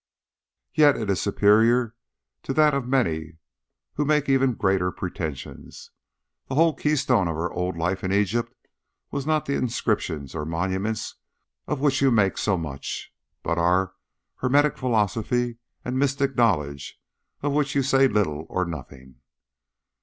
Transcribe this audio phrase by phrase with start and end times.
[0.73, 1.93] "Yet it is superior
[2.41, 3.37] to that of many
[3.93, 5.91] who make even greater pretensions.
[6.47, 8.51] The whole keystone of our old life in Egypt
[9.11, 11.17] was not the inscriptions or monuments
[11.67, 13.93] of which you make so much, but was our
[14.37, 16.99] hermetic philosophy and mystic knowledge,
[17.43, 19.17] of which you say little or nothing."